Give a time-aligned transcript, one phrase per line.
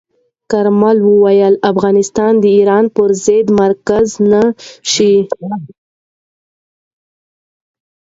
[0.51, 4.43] کارمل ویلي، افغانستان د ایران پر ضد مرکز نه
[4.91, 5.13] شي.